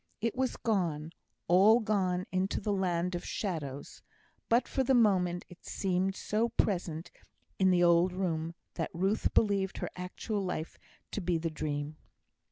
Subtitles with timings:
[0.19, 1.11] It was gone
[1.47, 4.01] all gone into the land of shadows;
[4.49, 7.11] but for the moment it seemed so present
[7.59, 10.79] in the old room, that Ruth believed her actual life
[11.11, 11.97] to be the dream.